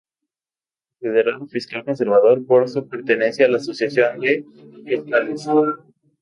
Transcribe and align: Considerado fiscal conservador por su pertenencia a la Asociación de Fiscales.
Considerado 0.99 1.45
fiscal 1.45 1.85
conservador 1.85 2.43
por 2.47 2.67
su 2.67 2.87
pertenencia 2.89 3.45
a 3.45 3.49
la 3.49 3.57
Asociación 3.57 4.19
de 4.19 4.43
Fiscales. 4.83 5.47